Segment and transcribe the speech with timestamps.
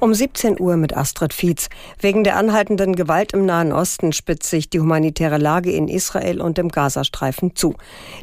[0.00, 1.68] Um 17 Uhr mit Astrid Fietz.
[1.98, 6.58] Wegen der anhaltenden Gewalt im Nahen Osten spitzt sich die humanitäre Lage in Israel und
[6.58, 7.74] im Gazastreifen zu.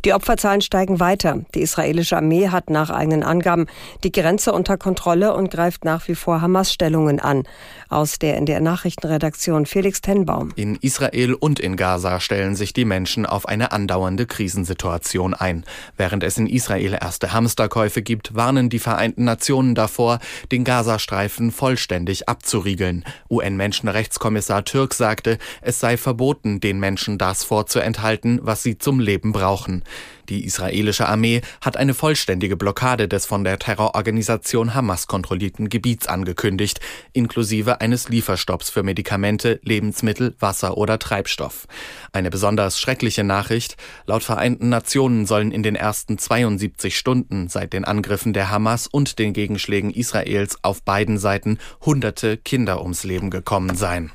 [0.03, 1.45] Die Opferzahlen steigen weiter.
[1.53, 3.67] Die israelische Armee hat nach eigenen Angaben
[4.03, 7.43] die Grenze unter Kontrolle und greift nach wie vor Hamas-Stellungen an.
[7.89, 10.53] Aus der in der Nachrichtenredaktion Felix Tenbaum.
[10.55, 15.63] In Israel und in Gaza stellen sich die Menschen auf eine andauernde Krisensituation ein.
[15.95, 20.17] Während es in Israel erste Hamsterkäufe gibt, warnen die Vereinten Nationen davor,
[20.51, 23.03] den Gazastreifen voll vollständig abzuriegeln.
[23.29, 29.83] UN-Menschenrechtskommissar Türk sagte, es sei verboten, den Menschen das vorzuenthalten, was sie zum Leben brauchen.
[30.29, 36.81] Die israelische Armee hat eine vollständige Blockade des von der Terrororganisation Hamas kontrollierten Gebiets angekündigt,
[37.13, 41.67] inklusive eines Lieferstopps für Medikamente, Lebensmittel, Wasser oder Treibstoff.
[42.11, 43.77] Eine besonders schreckliche Nachricht.
[44.05, 49.19] Laut Vereinten Nationen sollen in den ersten 72 Stunden seit den Angriffen der Hamas und
[49.19, 54.11] den Gegenschlägen Israels auf beiden Seiten hunderte Kinder ums Leben gekommen sein.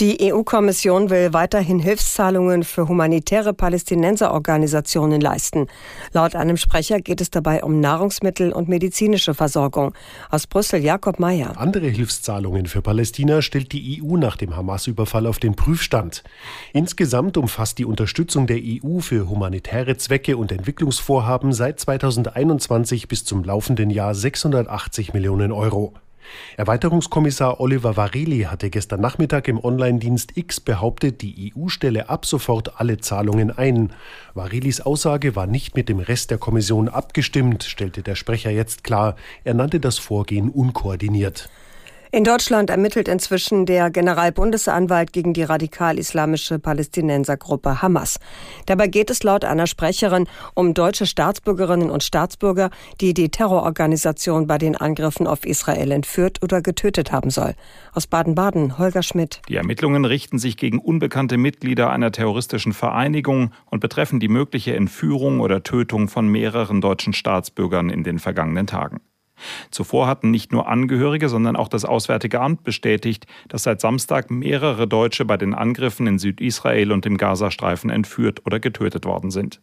[0.00, 5.66] Die EU-Kommission will weiterhin Hilfszahlungen für humanitäre Palästinenserorganisationen leisten.
[6.12, 9.92] Laut einem Sprecher geht es dabei um Nahrungsmittel und medizinische Versorgung.
[10.30, 11.58] Aus Brüssel Jakob Mayer.
[11.58, 16.22] Andere Hilfszahlungen für Palästina stellt die EU nach dem Hamas-Überfall auf den Prüfstand.
[16.72, 23.42] Insgesamt umfasst die Unterstützung der EU für humanitäre Zwecke und Entwicklungsvorhaben seit 2021 bis zum
[23.42, 25.92] laufenden Jahr 680 Millionen Euro.
[26.56, 32.80] Erweiterungskommissar Oliver Vareli hatte gestern Nachmittag im Online-Dienst X behauptet, die EU stelle ab sofort
[32.80, 33.92] alle Zahlungen ein.
[34.34, 39.16] Varelis Aussage war nicht mit dem Rest der Kommission abgestimmt, stellte der Sprecher jetzt klar.
[39.44, 41.48] Er nannte das Vorgehen unkoordiniert.
[42.10, 48.18] In Deutschland ermittelt inzwischen der Generalbundesanwalt gegen die radikal-islamische Palästinensergruppe Hamas.
[48.64, 52.70] Dabei geht es laut einer Sprecherin um deutsche Staatsbürgerinnen und Staatsbürger,
[53.02, 57.54] die die Terrororganisation bei den Angriffen auf Israel entführt oder getötet haben soll.
[57.92, 59.42] Aus Baden-Baden, Holger Schmidt.
[59.50, 65.40] Die Ermittlungen richten sich gegen unbekannte Mitglieder einer terroristischen Vereinigung und betreffen die mögliche Entführung
[65.40, 69.00] oder Tötung von mehreren deutschen Staatsbürgern in den vergangenen Tagen.
[69.70, 74.86] Zuvor hatten nicht nur Angehörige, sondern auch das Auswärtige Amt bestätigt, dass seit Samstag mehrere
[74.86, 79.60] Deutsche bei den Angriffen in Südisrael und im Gazastreifen entführt oder getötet worden sind.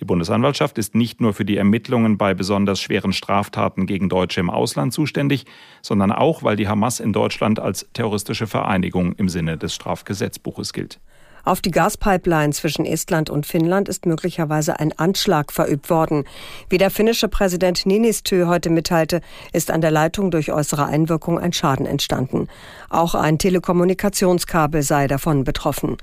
[0.00, 4.50] Die Bundesanwaltschaft ist nicht nur für die Ermittlungen bei besonders schweren Straftaten gegen Deutsche im
[4.50, 5.44] Ausland zuständig,
[5.82, 11.00] sondern auch, weil die Hamas in Deutschland als terroristische Vereinigung im Sinne des Strafgesetzbuches gilt.
[11.44, 16.24] Auf die Gaspipeline zwischen Estland und Finnland ist möglicherweise ein Anschlag verübt worden.
[16.68, 19.20] Wie der finnische Präsident Ninistö heute mitteilte,
[19.52, 22.48] ist an der Leitung durch äußere Einwirkung ein Schaden entstanden.
[22.90, 25.96] Auch ein Telekommunikationskabel sei davon betroffen.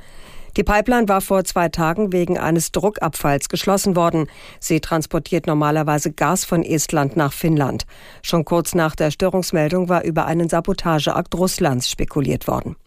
[0.58, 4.28] Die Pipeline war vor zwei Tagen wegen eines Druckabfalls geschlossen worden.
[4.62, 7.86] Sie transportiert normalerweise Gas von Estland nach Finnland.
[8.22, 12.78] Schon kurz nach der Störungsmeldung war über einen Sabotageakt Russlands spekuliert worden.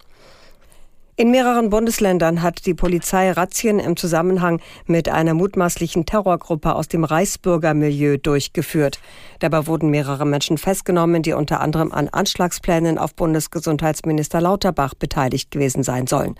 [1.21, 7.03] In mehreren Bundesländern hat die Polizei Razzien im Zusammenhang mit einer mutmaßlichen Terrorgruppe aus dem
[7.03, 9.01] Reichsbürgermilieu durchgeführt.
[9.41, 15.83] Dabei wurden mehrere Menschen festgenommen, die unter anderem an Anschlagsplänen auf Bundesgesundheitsminister Lauterbach beteiligt gewesen
[15.83, 16.37] sein sollen.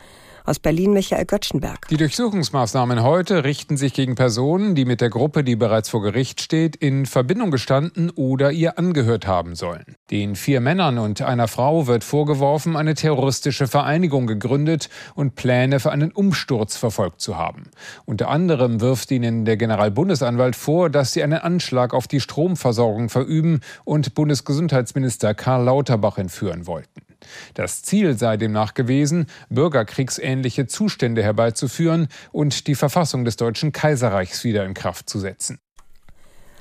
[0.49, 1.89] Aus Berlin Michael Göttschenberg.
[1.89, 6.41] Die Durchsuchungsmaßnahmen heute richten sich gegen Personen, die mit der Gruppe, die bereits vor Gericht
[6.41, 9.85] steht, in Verbindung gestanden oder ihr angehört haben sollen.
[10.11, 15.93] Den vier Männern und einer Frau wird vorgeworfen, eine terroristische Vereinigung gegründet und Pläne für
[15.93, 17.65] einen Umsturz verfolgt zu haben.
[18.07, 23.61] Unter anderem wirft ihnen der Generalbundesanwalt vor, dass sie einen Anschlag auf die Stromversorgung verüben
[23.85, 27.08] und Bundesgesundheitsminister Karl Lauterbach entführen wollten.
[27.55, 34.65] Das Ziel sei demnach gewesen, bürgerkriegsähnliche Zustände herbeizuführen und die Verfassung des Deutschen Kaiserreichs wieder
[34.65, 35.59] in Kraft zu setzen.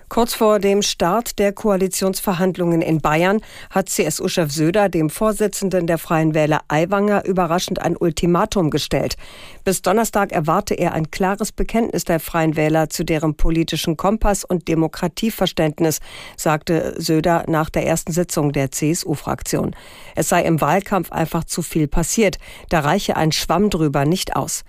[0.09, 6.34] Kurz vor dem Start der Koalitionsverhandlungen in Bayern hat CSU-Chef Söder dem Vorsitzenden der Freien
[6.34, 9.18] Wähler Aiwanger überraschend ein Ultimatum gestellt.
[9.66, 14.69] Bis Donnerstag erwarte er ein klares Bekenntnis der Freien Wähler zu deren politischen Kompass und
[14.69, 16.00] Demokratieverständnis,
[16.38, 19.75] sagte Söder nach der ersten Sitzung der CSU-Fraktion.
[20.15, 22.38] Es sei im Wahlkampf einfach zu viel passiert.
[22.69, 24.63] Da reiche ein Schwamm drüber nicht aus.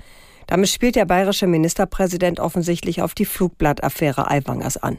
[0.49, 4.99] Damit spielt der bayerische Ministerpräsident offensichtlich auf die Flugblattaffäre Aiwangers an.